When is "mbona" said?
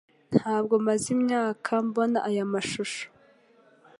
1.87-2.17